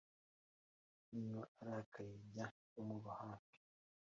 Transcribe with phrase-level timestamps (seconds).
[1.13, 2.45] niba arakaye jya
[2.79, 3.57] umuba hafi,